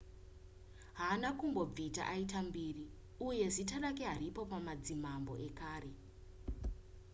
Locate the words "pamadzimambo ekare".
4.51-5.91